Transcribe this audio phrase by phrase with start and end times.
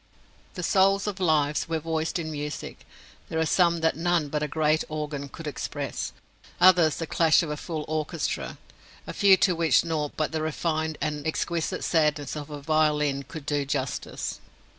[0.49, 2.87] If the souls of lives were voiced in music,
[3.29, 6.11] there are some that none but a great organ could express,
[6.59, 8.57] others the clash of a full orchestra,
[9.05, 13.45] a few to which nought but the refined and exquisite sadness of a violin could
[13.45, 14.39] do justice.